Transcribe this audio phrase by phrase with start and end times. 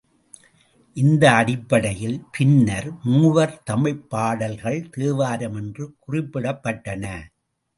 [0.97, 7.05] இந்த அடிப்படையில், பின்னர், மூவர் தமிழ்ப் பாடல்கள் தேவாரம் என்று குறிப்பிடப்பட்டன.